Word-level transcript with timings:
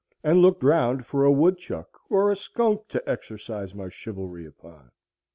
—and 0.23 0.41
looked 0.41 0.63
round 0.63 1.05
for 1.05 1.23
a 1.23 1.31
woodchuck 1.31 1.99
or 2.09 2.31
a 2.31 2.35
skunk 2.35 2.87
to 2.87 3.07
exercise 3.07 3.75
my 3.75 3.87
chivalry 3.87 4.47
upon. 4.47 4.89